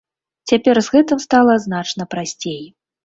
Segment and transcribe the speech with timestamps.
[0.51, 2.63] Цяпер з гэтым стала значна прасцей.